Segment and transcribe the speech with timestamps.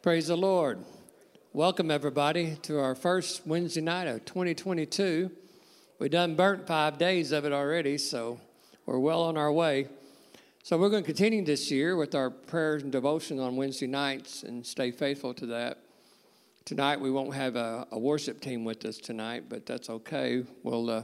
[0.00, 0.78] Praise the Lord.
[1.52, 5.28] Welcome, everybody, to our first Wednesday night of 2022.
[5.98, 8.38] We've done burnt five days of it already, so
[8.86, 9.88] we're well on our way.
[10.62, 14.44] So, we're going to continue this year with our prayers and devotion on Wednesday nights
[14.44, 15.78] and stay faithful to that.
[16.64, 20.44] Tonight, we won't have a, a worship team with us tonight, but that's okay.
[20.62, 21.02] We'll uh,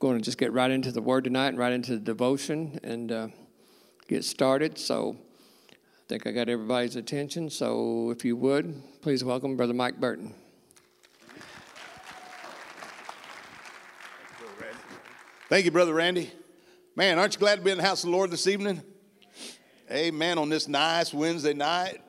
[0.00, 3.12] going to just get right into the Word tonight and right into the devotion and
[3.12, 3.28] uh,
[4.08, 4.78] get started.
[4.78, 5.16] So,
[6.10, 7.48] think I got everybody's attention.
[7.50, 10.34] So if you would, please welcome Brother Mike Burton.
[15.48, 16.32] Thank you, Brother Randy.
[16.96, 18.82] Man, aren't you glad to be in the house of the Lord this evening?
[19.88, 20.36] Amen.
[20.36, 22.00] On this nice Wednesday night.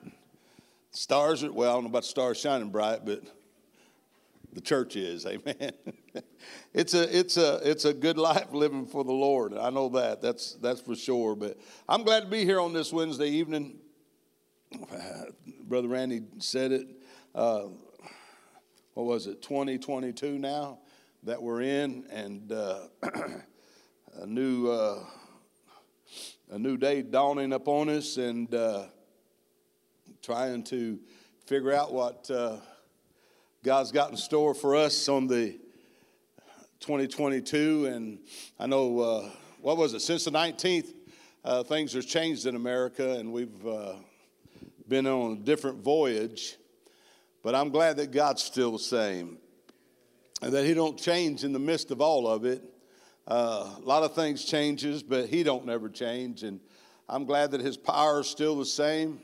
[0.89, 3.21] Stars are, well, I don't know about stars shining bright, but
[4.51, 5.25] the church is.
[5.27, 5.73] Amen.
[6.73, 9.55] it's a it's a it's a good life living for the Lord.
[9.55, 10.23] I know that.
[10.23, 11.35] That's that's for sure.
[11.35, 13.77] But I'm glad to be here on this Wednesday evening.
[15.63, 16.87] Brother Randy said it.
[17.35, 17.67] Uh,
[18.93, 20.79] what was it, 2022 now
[21.23, 22.87] that we're in, and uh,
[24.15, 25.03] a new uh,
[26.51, 28.85] a new day dawning upon us, and uh,
[30.21, 30.99] trying to
[31.45, 32.57] figure out what uh,
[33.63, 35.57] God's got in store for us on the
[36.79, 37.85] 2022.
[37.87, 38.19] And
[38.59, 39.29] I know uh,
[39.61, 40.93] what was it since the 19th,
[41.67, 43.65] things have changed in America, and we've
[44.91, 46.57] been on a different voyage,
[47.43, 49.37] but I'm glad that God's still the same
[50.41, 52.61] and that He don't change in the midst of all of it.
[53.25, 56.59] Uh, a lot of things changes, but He don't never change, and
[57.07, 59.21] I'm glad that His power is still the same.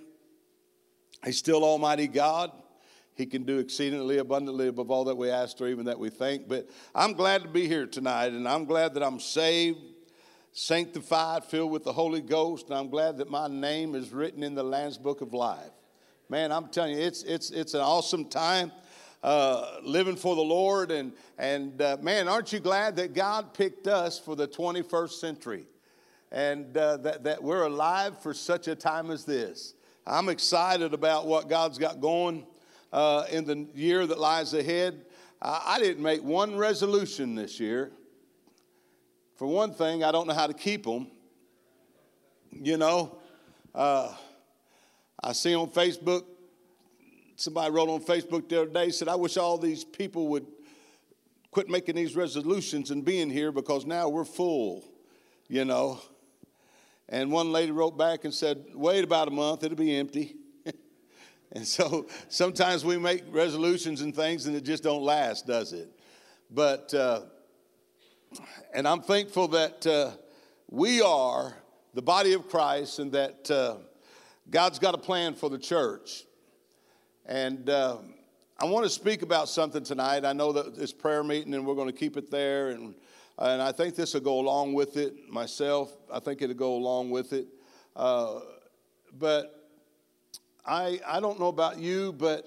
[1.25, 2.49] He's still Almighty God.
[3.15, 6.47] He can do exceedingly abundantly above all that we ask or even that we think.
[6.47, 9.96] But I'm glad to be here tonight, and I'm glad that I'm saved
[10.57, 14.55] sanctified, filled with the Holy Ghost, and I'm glad that my name is written in
[14.55, 15.69] the Lamb's Book of Life.
[16.29, 18.71] Man, I'm telling you, it's, it's, it's an awesome time
[19.21, 20.89] uh, living for the Lord.
[20.89, 25.67] And, and uh, man, aren't you glad that God picked us for the 21st century
[26.31, 29.75] and uh, that, that we're alive for such a time as this?
[30.07, 32.47] I'm excited about what God's got going
[32.91, 35.05] uh, in the year that lies ahead.
[35.39, 37.91] I didn't make one resolution this year.
[39.37, 41.07] For one thing, I don't know how to keep them.
[42.51, 43.19] You know,
[43.75, 44.11] uh,
[45.23, 46.23] I see on Facebook,
[47.35, 50.47] somebody wrote on Facebook the other day, said, I wish all these people would
[51.51, 54.83] quit making these resolutions and being here because now we're full,
[55.47, 56.01] you know.
[57.07, 60.35] And one lady wrote back and said, Wait about a month, it'll be empty.
[61.51, 65.91] and so sometimes we make resolutions and things and it just don't last, does it?
[66.49, 67.21] But, uh,
[68.73, 70.11] and I'm thankful that uh,
[70.69, 71.55] we are
[71.93, 73.77] the body of Christ and that uh,
[74.49, 76.25] God's got a plan for the church.
[77.25, 77.97] And uh,
[78.59, 80.25] I want to speak about something tonight.
[80.25, 82.69] I know that it's prayer meeting and we're going to keep it there.
[82.69, 82.95] And,
[83.37, 85.95] and I think this will go along with it myself.
[86.11, 87.47] I think it'll go along with it.
[87.95, 88.41] Uh,
[89.17, 89.69] but
[90.65, 92.45] I, I don't know about you, but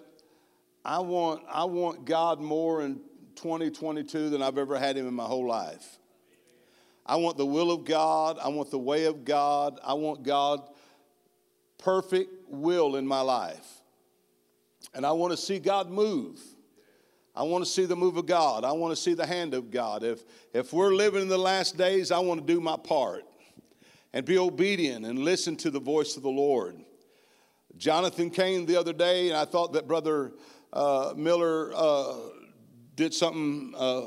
[0.85, 3.01] I want, I want God more in
[3.37, 5.99] 2022 than I've ever had him in my whole life.
[7.07, 8.39] I want the will of God.
[8.43, 9.81] I want the way of God.
[9.83, 10.61] I want God
[11.79, 13.67] perfect will in my life.
[14.95, 16.41] And I want to see God move.
[17.35, 18.65] I want to see the move of God.
[18.65, 20.03] I want to see the hand of God.
[20.03, 23.25] If, if we're living in the last days, I want to do my part
[24.13, 26.77] and be obedient and listen to the voice of the Lord.
[27.77, 30.33] Jonathan came the other day, and I thought that Brother
[30.73, 32.15] uh, Miller uh,
[33.01, 34.03] did something uh,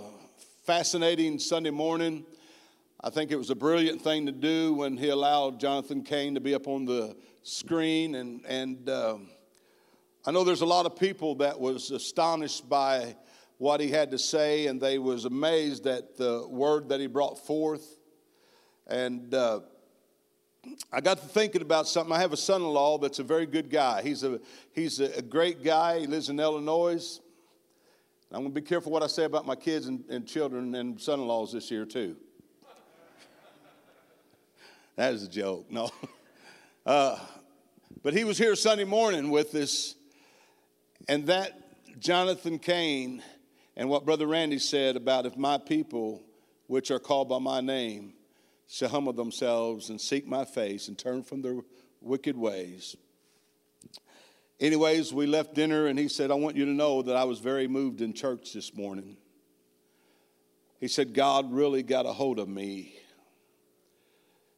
[0.66, 2.24] fascinating Sunday morning.
[3.02, 6.40] I think it was a brilliant thing to do when he allowed Jonathan Cahn to
[6.40, 8.14] be up on the screen.
[8.14, 9.18] And, and uh,
[10.28, 13.16] I know there's a lot of people that was astonished by
[13.58, 17.44] what he had to say, and they was amazed at the word that he brought
[17.48, 17.98] forth.
[18.86, 19.62] And uh,
[20.92, 22.16] I got to thinking about something.
[22.16, 24.04] I have a son-in-law that's a very good guy.
[24.04, 24.40] He's a
[24.72, 26.02] he's a great guy.
[26.02, 27.20] He lives in Illinois.
[28.34, 31.00] I'm going to be careful what I say about my kids and, and children and
[31.00, 32.16] son in laws this year, too.
[34.96, 35.70] that is a joke.
[35.70, 35.90] No.
[36.86, 37.18] Uh,
[38.04, 39.96] but he was here Sunday morning with us,
[41.08, 41.58] and that
[41.98, 43.24] Jonathan Cahn
[43.78, 46.22] and what Brother Randy said about if my people,
[46.68, 48.16] which are called by my name,
[48.68, 51.60] shall humble themselves and seek my face and turn from their
[52.02, 52.98] wicked ways,
[54.64, 57.40] Anyways, we left dinner, and he said, I want you to know that I was
[57.40, 59.18] very moved in church this morning.
[60.80, 62.96] He said, God really got a hold of me.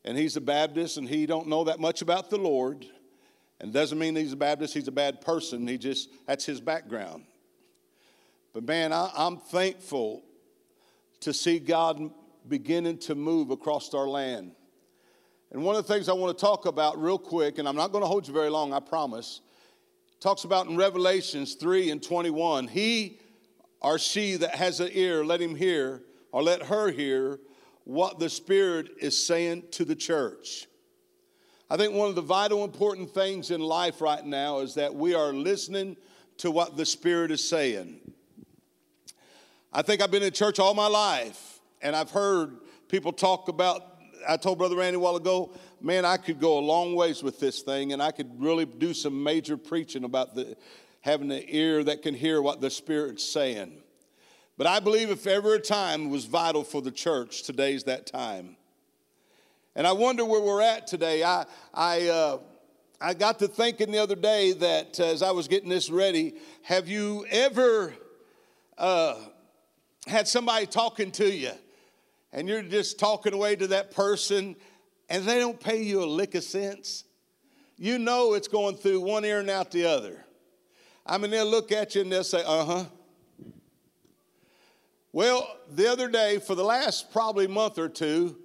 [0.04, 2.86] And he's a Baptist, and he don't know that much about the Lord.
[3.60, 5.68] And doesn't mean he's a Baptist, he's a bad person.
[5.68, 7.26] He just, that's his background.
[8.54, 10.22] But man, I, I'm thankful
[11.22, 12.12] to see God
[12.48, 14.52] beginning to move across our land.
[15.50, 17.92] And one of the things I want to talk about real quick, and I'm not
[17.92, 19.42] going to hold you very long, I promise,
[20.26, 23.20] talks about in Revelations 3 and 21 He
[23.80, 26.02] or she that has an ear, let him hear,
[26.32, 27.40] or let her hear
[27.84, 30.66] what the Spirit is saying to the church.
[31.70, 35.14] I think one of the vital important things in life right now is that we
[35.14, 35.96] are listening
[36.38, 38.00] to what the Spirit is saying.
[39.72, 42.58] I think I've been in church all my life, and I've heard
[42.88, 43.95] people talk about.
[44.28, 45.52] I told Brother Randy a while ago,
[45.82, 48.94] man, I could go a long ways with this thing, and I could really do
[48.94, 50.56] some major preaching about the
[51.02, 53.84] having an ear that can hear what the Spirit's saying.
[54.58, 58.56] But I believe if ever a time was vital for the church, today's that time.
[59.76, 61.24] And I wonder where we're at today.
[61.24, 62.38] I, I, uh,
[63.00, 66.36] I got to thinking the other day that uh, as I was getting this ready,
[66.64, 67.94] have you ever
[68.78, 69.16] uh,
[70.08, 71.52] had somebody talking to you
[72.36, 74.58] and you're just talking away to that person
[75.10, 77.06] and they don't pay you a lick of sense?
[77.78, 80.24] You know it's going through one ear and out the other.
[81.06, 82.86] I mean, they'll look at you and they'll say, uh huh.
[85.14, 88.36] Well, the other day, for the last probably month or two,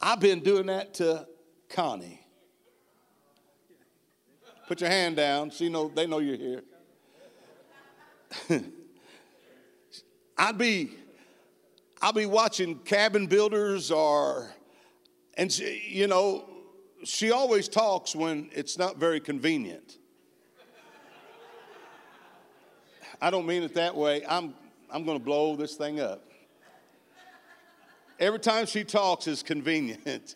[0.00, 1.28] I've been doing that to
[1.68, 2.20] Connie.
[4.66, 5.50] Put your hand down.
[5.50, 6.62] She know they know you're here.
[10.36, 10.90] I'd be
[12.04, 14.52] I'll be watching cabin builders or
[15.38, 16.44] and she, you know
[17.02, 19.96] she always talks when it's not very convenient.
[23.22, 24.22] I don't mean it that way.
[24.28, 24.52] I'm
[24.90, 26.28] I'm going to blow this thing up.
[28.20, 30.34] Every time she talks is convenient.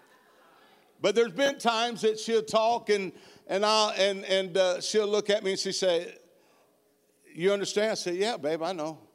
[1.02, 3.12] but there's been times that she'll talk and
[3.48, 6.14] and I'll, and and uh, she'll look at me and she say,
[7.34, 9.07] "You understand?" I say, "Yeah, babe, I know."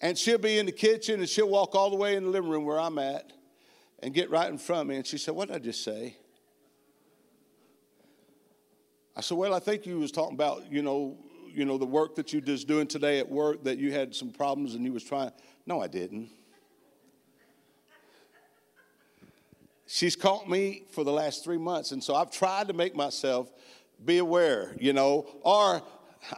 [0.00, 2.50] And she'll be in the kitchen and she'll walk all the way in the living
[2.50, 3.32] room where I'm at
[4.02, 6.16] and get right in front of me and she said, "What did I just say?"
[9.14, 11.18] I said, "Well, I think you was talking about, you know,
[11.52, 14.30] you know, the work that you just doing today at work that you had some
[14.30, 15.32] problems and you was trying.
[15.66, 16.30] No, I didn't.
[19.86, 23.52] She's caught me for the last three months, and so I've tried to make myself
[24.04, 25.82] be aware, you know, or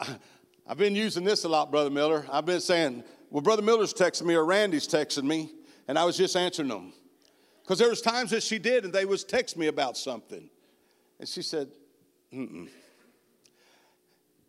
[0.67, 2.25] I've been using this a lot, Brother Miller.
[2.33, 5.51] I've been saying, well, Brother Miller's texting me or Randy's texting me,
[5.89, 6.93] and I was just answering them.
[7.63, 10.51] Because there was times that she did, and they was text me about something.
[11.19, 11.69] And she said,
[12.31, 12.69] mm-mm.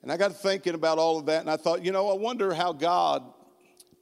[0.01, 2.53] And I got thinking about all of that, and I thought, you know, I wonder
[2.53, 3.23] how God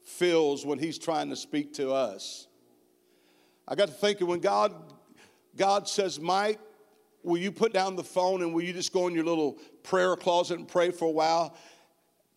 [0.04, 2.48] feels when He's trying to speak to us.
[3.68, 4.74] I got to thinking when God
[5.56, 6.60] God says, Mike,
[7.22, 10.16] will you put down the phone and will you just go in your little prayer
[10.16, 11.56] closet and pray for a while?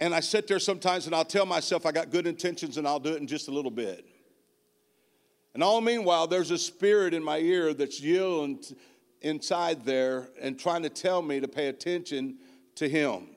[0.00, 3.00] And I sit there sometimes and I'll tell myself I got good intentions and I'll
[3.00, 4.04] do it in just a little bit.
[5.54, 8.62] And all meanwhile, there's a spirit in my ear that's yelling
[9.20, 12.38] inside there and trying to tell me to pay attention
[12.74, 13.28] to Him.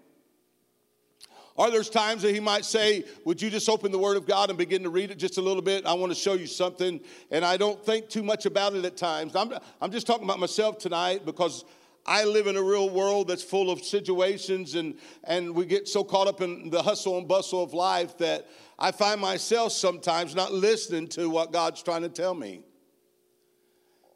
[1.56, 4.50] Or there's times that he might say, Would you just open the Word of God
[4.50, 5.88] and begin to read it just a little bit?
[5.88, 7.00] I want to show you something.
[7.31, 9.36] And I don't think too much about it at times.
[9.36, 9.51] I'm,
[9.81, 11.65] I'm just talking about myself tonight because
[12.07, 16.03] I live in a real world that's full of situations, and, and we get so
[16.03, 18.48] caught up in the hustle and bustle of life that
[18.79, 22.62] I find myself sometimes not listening to what God's trying to tell me.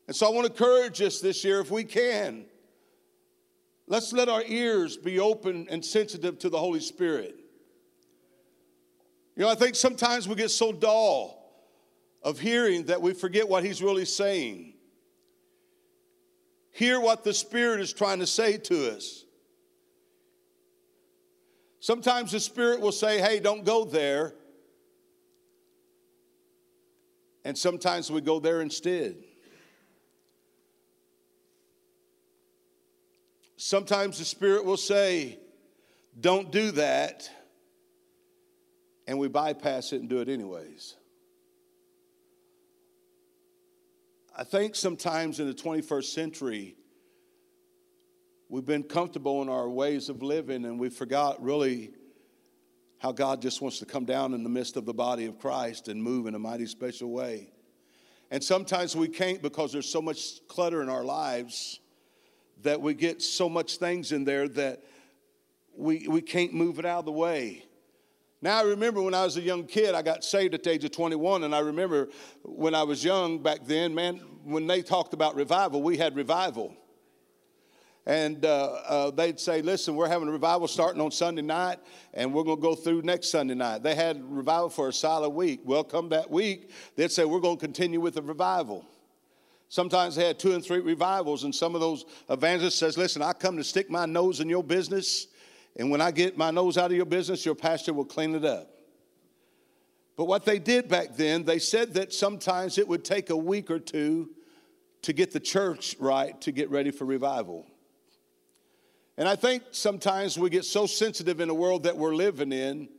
[0.08, 2.46] And so I want to encourage us this year, if we can,
[3.92, 7.36] Let's let our ears be open and sensitive to the Holy Spirit.
[9.36, 11.52] You know, I think sometimes we get so dull
[12.24, 14.76] of hearing that we forget what He's really saying.
[16.72, 19.26] Hear what the Spirit is trying to say to us.
[21.80, 24.34] Sometimes the Spirit will say, hey, don't go there.
[27.44, 29.16] And sometimes we go there instead.
[33.58, 35.38] Sometimes the Spirit will say,
[36.20, 37.30] Don't do that.
[39.06, 40.96] And we bypass it and do it anyways.
[44.42, 46.76] I think sometimes in the 21st century,
[48.50, 51.92] we've been comfortable in our ways of living and we forgot really
[52.98, 55.90] how God just wants to come down in the midst of the body of Christ
[55.90, 57.52] and move in a mighty special way.
[58.32, 61.80] And sometimes we can't because there's so much clutter in our lives
[62.64, 64.82] that we get so much things in there that
[65.78, 67.64] we, we can't move it out of the way.
[68.44, 70.84] Now, I remember when I was a young kid, I got saved at the age
[70.84, 72.10] of 21, and I remember
[72.44, 76.76] when I was young back then, man, when they talked about revival, we had revival.
[78.08, 81.78] and uh, uh, they'd say, Listen, we're having a revival starting on Sunday night,
[82.16, 83.84] and we're going to go through next Sunday night.
[83.84, 85.62] They had revival for a solid week.
[85.64, 88.88] Well, come that week, they'd say, We're going to continue with the revival.
[89.70, 93.34] Sometimes they had two and three revivals, and some of those evangelists says, Listen, I
[93.34, 95.28] come to stick my nose in your business,
[95.78, 98.46] and when I get my nose out of your business, your pastor will clean it
[98.46, 98.70] up.
[100.18, 103.72] But what they did back then, they said that sometimes it would take a week
[103.72, 104.30] or two
[105.04, 107.66] to get the church right to get ready for revival.
[109.18, 112.90] And I think sometimes we get so sensitive in the world that we're living in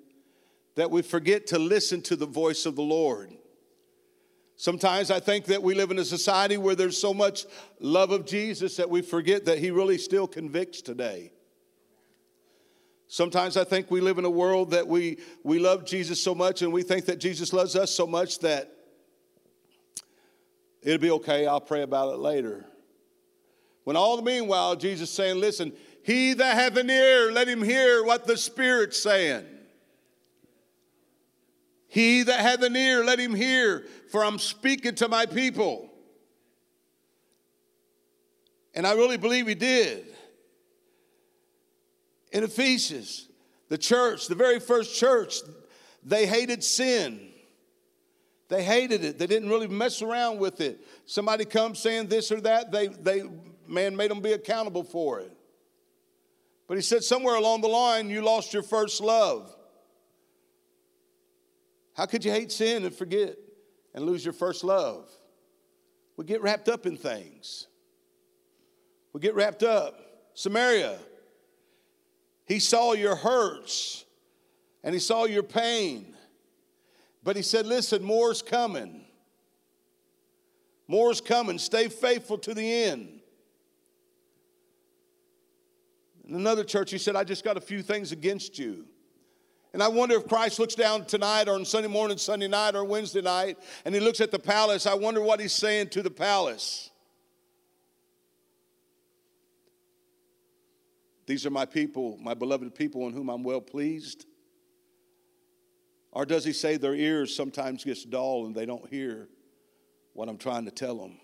[0.75, 3.33] that we forget to listen to the voice of the Lord.
[4.57, 7.45] Sometimes I think that we live in a society where there's so much
[7.81, 11.33] love of Jesus that we forget that He really still convicts today.
[13.13, 16.63] Sometimes I think we live in a world that we, we love Jesus so much
[16.63, 18.73] and we think that Jesus loves us so much that
[20.81, 22.65] it'll be okay, I'll pray about it later.
[23.85, 28.03] When all the meanwhile, Jesus saying, Listen, he that hath an ear, let him hear
[28.03, 29.45] what the Spirit's saying.
[31.89, 35.93] He that hath an ear, let him hear, for I'm speaking to my people.
[38.73, 40.12] And I really believe he did.
[42.33, 43.29] In Ephesus,
[43.69, 45.37] the church, the very first church,
[46.03, 47.29] they hated sin.
[48.49, 49.19] They hated it.
[49.19, 50.81] They didn't really mess around with it.
[51.07, 53.23] Somebody comes saying this or that, they, they
[53.67, 55.33] man made them be accountable for it.
[56.69, 59.55] But he said, somewhere along the line, you lost your first love.
[61.95, 63.37] How could you hate sin and forget
[63.95, 65.11] and lose your first love?
[66.17, 67.67] We get wrapped up in things.
[69.13, 69.99] We get wrapped up.
[70.35, 70.99] Samaria,
[72.53, 74.05] he saw your hurts
[74.85, 76.15] and he saw your pain.
[77.25, 79.07] But he said, Listen, more's coming.
[80.87, 81.57] More's coming.
[81.57, 83.21] Stay faithful to the end.
[86.29, 88.85] In another church, he said, I just got a few things against you.
[89.73, 92.85] And I wonder if Christ looks down tonight or on Sunday morning, Sunday night, or
[92.85, 93.57] Wednesday night,
[93.87, 94.87] and he looks at the palace.
[94.87, 96.91] I wonder what he's saying to the palace.
[101.33, 104.27] These are my people, my beloved people in whom I'm well pleased.
[106.11, 109.31] Or does he say their ears sometimes gets dull and they don't hear
[110.13, 111.19] what I'm trying to tell them?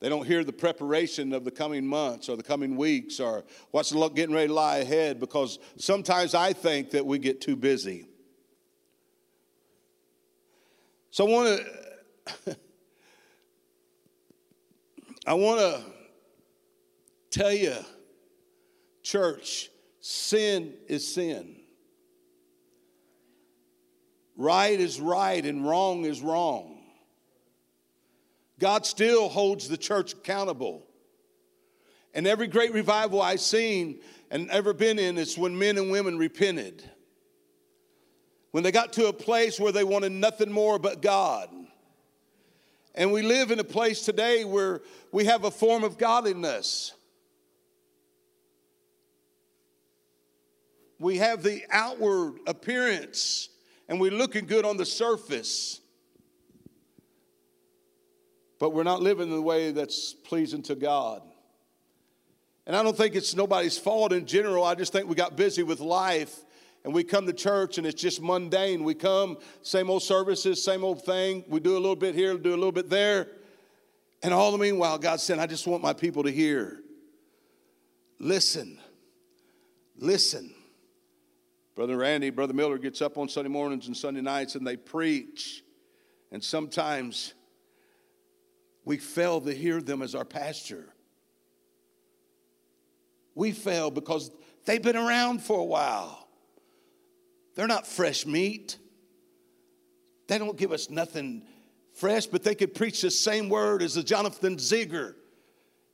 [0.00, 3.94] They don't hear the preparation of the coming months or the coming weeks or what's
[4.10, 8.08] getting ready to lie ahead because sometimes I think that we get too busy.
[11.10, 11.62] So I want
[12.44, 12.50] to
[15.26, 15.82] I want to
[17.30, 17.74] tell you
[19.04, 19.70] church,
[20.00, 21.54] sin is sin.
[24.36, 26.80] Right is right and wrong is wrong.
[28.58, 30.86] God still holds the church accountable.
[32.14, 36.18] And every great revival I've seen and ever been in is when men and women
[36.18, 36.82] repented.
[38.50, 41.48] When they got to a place where they wanted nothing more but God.
[42.94, 44.80] And we live in a place today where
[45.12, 46.92] we have a form of godliness.
[50.98, 53.48] We have the outward appearance
[53.88, 55.80] and we're looking good on the surface
[58.64, 61.20] but we're not living in the way that's pleasing to God.
[62.66, 64.64] And I don't think it's nobody's fault in general.
[64.64, 66.34] I just think we got busy with life
[66.82, 68.82] and we come to church and it's just mundane.
[68.82, 71.44] We come, same old services, same old thing.
[71.46, 73.28] We do a little bit here, do a little bit there.
[74.22, 76.80] And all the meanwhile, God said, I just want my people to hear.
[78.18, 78.78] Listen.
[79.98, 80.53] Listen.
[81.74, 85.64] Brother Randy, Brother Miller gets up on Sunday mornings and Sunday nights and they preach.
[86.30, 87.34] And sometimes
[88.84, 90.94] we fail to hear them as our pastor.
[93.34, 94.30] We fail because
[94.64, 96.28] they've been around for a while.
[97.56, 98.78] They're not fresh meat.
[100.28, 101.44] They don't give us nothing
[101.92, 105.16] fresh, but they could preach the same word as a Jonathan Ziegler,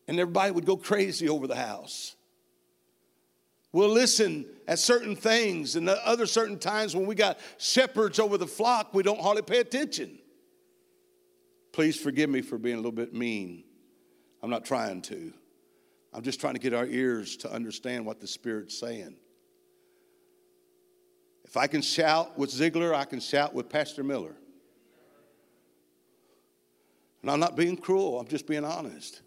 [0.09, 2.17] and everybody would go crazy over the house.
[3.73, 8.47] We'll listen at certain things, and other certain times when we got shepherds over the
[8.47, 10.19] flock, we don't hardly pay attention.
[11.73, 13.63] Please forgive me for being a little bit mean.
[14.43, 15.33] I'm not trying to.
[16.13, 19.15] I'm just trying to get our ears to understand what the Spirit's saying.
[21.45, 24.35] If I can shout with Ziegler, I can shout with Pastor Miller.
[27.23, 29.21] And I'm not being cruel, I'm just being honest.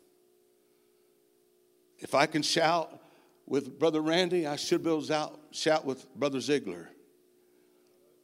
[1.99, 2.99] If I can shout
[3.45, 6.89] with Brother Randy, I should be able to shout with Brother Ziegler.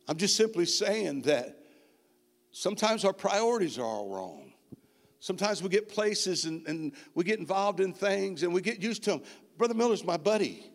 [0.08, 1.60] I'm just simply saying that
[2.52, 4.54] Sometimes our priorities are all wrong.
[5.20, 9.04] Sometimes we get places and, and we get involved in things and we get used
[9.04, 9.22] to them.
[9.58, 10.66] Brother Miller's my buddy.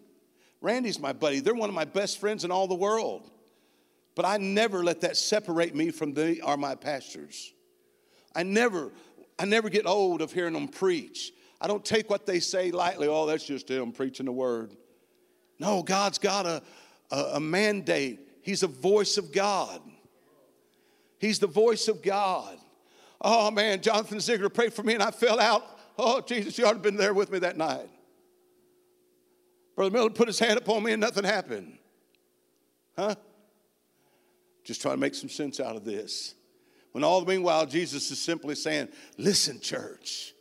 [0.60, 1.40] Randy's my buddy.
[1.40, 3.30] They're one of my best friends in all the world.
[4.14, 7.52] But I never let that separate me from they are my pastors.
[8.36, 8.92] I never,
[9.38, 11.32] I never get old of hearing them preach.
[11.64, 13.09] I don't take what they say lightly.
[13.09, 14.76] Oh, that's just him preaching the word.
[15.59, 16.62] No, God's got a,
[17.11, 18.21] a, a mandate.
[18.42, 19.80] He's a voice of God.
[21.18, 22.59] He's the voice of God.
[23.18, 25.62] Oh man, Jonathan Ziegler prayed for me and I fell out.
[25.97, 27.88] Oh, Jesus, you ought to have been there with me that night.
[29.75, 31.78] Brother Miller put his hand upon me and nothing happened.
[32.94, 33.14] Huh?
[34.64, 36.35] Just trying to make some sense out of this.
[36.92, 40.34] When all the meanwhile, Jesus is simply saying, Listen, church,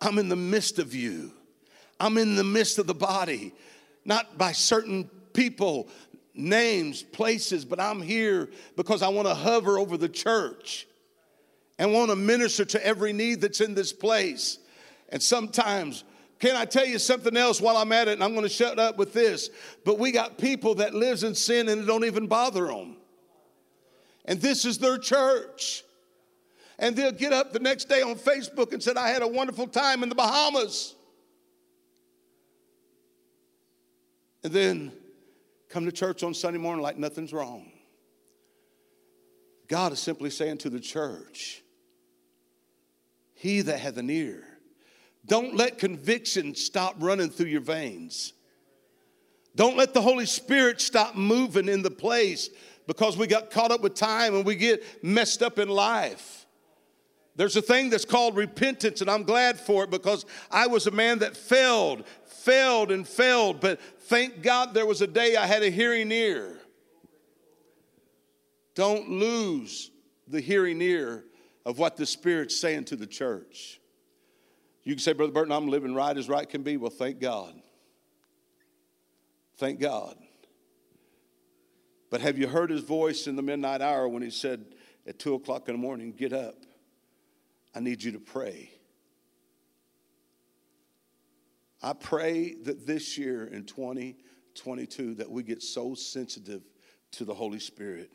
[0.00, 1.32] I'm in the midst of you.
[2.00, 3.54] I'm in the midst of the body,
[4.04, 5.88] not by certain people,
[6.34, 10.86] names, places, but I'm here because I want to hover over the church
[11.78, 14.58] and want to minister to every need that's in this place.
[15.08, 16.04] And sometimes,
[16.38, 18.12] can I tell you something else while I'm at it?
[18.12, 19.50] And I'm going to shut up with this.
[19.84, 22.96] But we got people that lives in sin and it don't even bother them.
[24.24, 25.84] And this is their church.
[26.78, 29.66] And they'll get up the next day on Facebook and said, I had a wonderful
[29.66, 30.94] time in the Bahamas.
[34.42, 34.92] And then
[35.68, 37.70] come to church on Sunday morning like nothing's wrong.
[39.68, 41.62] God is simply saying to the church,
[43.34, 44.44] he that hath an ear.
[45.26, 48.34] Don't let conviction stop running through your veins.
[49.56, 52.50] Don't let the Holy Spirit stop moving in the place
[52.86, 56.43] because we got caught up with time and we get messed up in life.
[57.36, 60.92] There's a thing that's called repentance, and I'm glad for it because I was a
[60.92, 63.60] man that failed, failed, and failed.
[63.60, 66.58] But thank God there was a day I had a hearing ear.
[68.74, 69.90] Don't lose
[70.28, 71.24] the hearing ear
[71.66, 73.80] of what the Spirit's saying to the church.
[74.84, 76.76] You can say, Brother Burton, I'm living right as right can be.
[76.76, 77.54] Well, thank God.
[79.56, 80.16] Thank God.
[82.10, 84.66] But have you heard his voice in the midnight hour when he said
[85.06, 86.54] at two o'clock in the morning, Get up.
[87.74, 88.70] I need you to pray.
[91.82, 96.62] I pray that this year in 2022 that we get so sensitive
[97.12, 98.10] to the Holy Spirit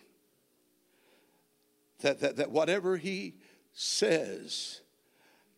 [2.02, 3.36] that, that, that whatever he
[3.74, 4.82] says,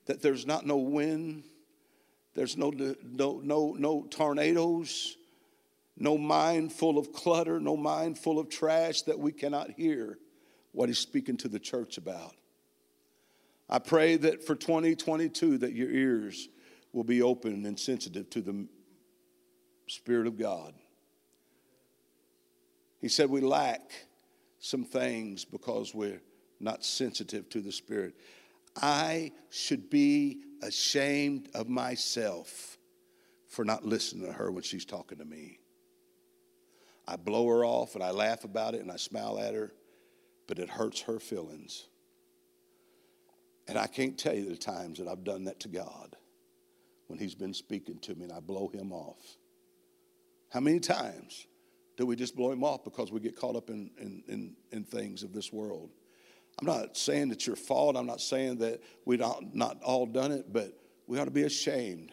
[0.05, 1.43] that there's not no wind,
[2.33, 5.17] there's no, no, no, no tornadoes,
[5.97, 10.17] no mind full of clutter, no mind full of trash that we cannot hear
[10.71, 12.35] what he's speaking to the church about.
[13.71, 16.49] I pray that for 2022 that your ears
[16.91, 18.67] will be open and sensitive to the
[19.87, 20.73] Spirit of God.
[22.99, 23.91] He said we lack
[24.59, 26.21] some things because we're
[26.59, 28.15] not sensitive to the Spirit.
[28.75, 32.77] I should be ashamed of myself
[33.47, 35.59] for not listening to her when she's talking to me.
[37.07, 39.73] I blow her off and I laugh about it and I smile at her,
[40.47, 41.87] but it hurts her feelings.
[43.67, 46.15] And I can't tell you the times that I've done that to God
[47.07, 49.37] when He's been speaking to me and I blow Him off.
[50.49, 51.47] How many times
[51.97, 54.83] do we just blow Him off because we get caught up in, in, in, in
[54.83, 55.89] things of this world?
[56.59, 57.95] I'm not saying it's your fault.
[57.95, 61.43] I'm not saying that we don't not all done it, but we ought to be
[61.43, 62.11] ashamed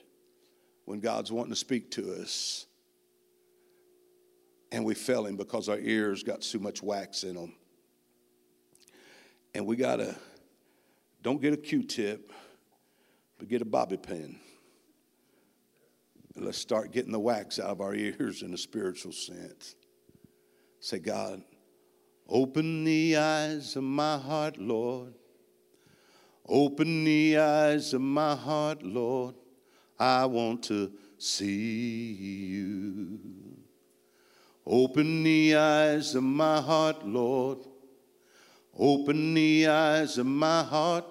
[0.85, 2.67] when God's wanting to speak to us.
[4.73, 7.55] And we fail him because our ears got too much wax in them.
[9.55, 10.15] And we got to,
[11.23, 12.33] don't get a Q tip,
[13.39, 14.39] but get a bobby pin.
[16.37, 19.75] And let's start getting the wax out of our ears in a spiritual sense.
[20.81, 21.43] Say, God,
[22.29, 25.15] Open the eyes of my heart, Lord.
[26.47, 29.35] Open the eyes of my heart, Lord.
[29.99, 33.19] I want to see you.
[34.67, 37.61] Open the eyes of my heart, Lord.
[38.79, 41.05] Open the eyes of my heart.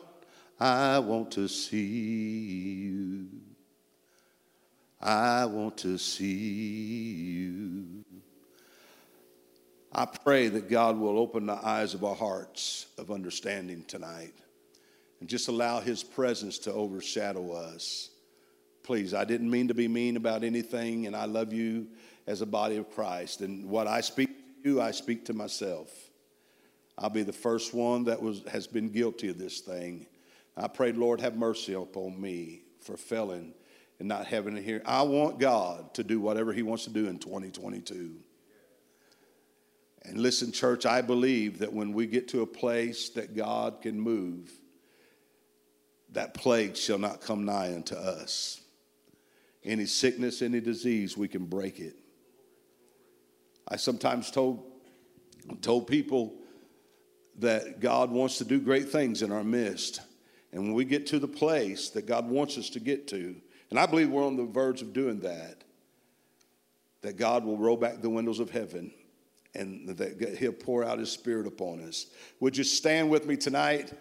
[0.59, 3.27] I want to see you.
[5.01, 8.05] I want to see you.
[9.91, 14.33] I pray that God will open the eyes of our hearts of understanding tonight
[15.19, 18.11] and just allow His presence to overshadow us.
[18.83, 21.87] Please, I didn't mean to be mean about anything, and I love you
[22.27, 23.41] as a body of Christ.
[23.41, 24.29] And what I speak
[24.63, 25.89] to you, I speak to myself.
[26.97, 30.07] I'll be the first one that was, has been guilty of this thing.
[30.55, 33.53] I pray, Lord, have mercy upon me for failing
[33.99, 34.81] and not having to hear.
[34.85, 38.15] I want God to do whatever He wants to do in 2022.
[40.03, 43.99] And listen, church, I believe that when we get to a place that God can
[43.99, 44.51] move,
[46.13, 48.61] that plague shall not come nigh unto us.
[49.63, 51.95] Any sickness, any disease, we can break it.
[53.67, 54.63] I sometimes told,
[55.61, 56.35] told people
[57.37, 60.01] that God wants to do great things in our midst.
[60.51, 63.35] And when we get to the place that God wants us to get to,
[63.69, 65.63] and I believe we're on the verge of doing that,
[67.01, 68.91] that God will roll back the windows of heaven
[69.53, 72.07] and that He'll pour out His Spirit upon us.
[72.39, 73.91] Would you stand with me tonight?